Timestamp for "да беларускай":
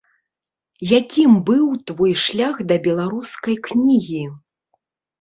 2.73-3.55